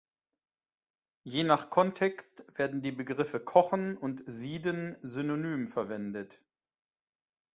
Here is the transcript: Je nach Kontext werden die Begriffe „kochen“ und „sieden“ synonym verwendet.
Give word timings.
Je 1.25 1.43
nach 1.43 1.69
Kontext 1.69 2.43
werden 2.57 2.81
die 2.81 2.91
Begriffe 2.91 3.39
„kochen“ 3.39 3.95
und 3.97 4.23
„sieden“ 4.25 4.97
synonym 5.03 5.67
verwendet. 5.67 6.41